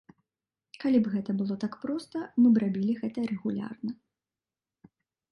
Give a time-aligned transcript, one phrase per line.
[0.83, 4.89] Калі б гэта было так проста, мы б рабілі гэта рэгулярна.